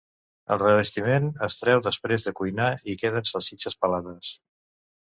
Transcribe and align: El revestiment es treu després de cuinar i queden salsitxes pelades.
El 0.53 0.61
revestiment 0.61 1.27
es 1.49 1.57
treu 1.61 1.83
després 1.89 2.27
de 2.29 2.35
cuinar 2.41 2.73
i 2.95 2.99
queden 3.05 3.31
salsitxes 3.35 3.81
pelades. 3.85 4.35